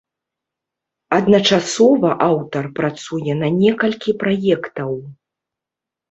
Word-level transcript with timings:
Адначасова 1.17 2.09
аўтар 2.27 2.63
працуе 2.79 3.35
на 3.41 3.49
некалькі 3.59 4.15
праектаў. 4.23 4.91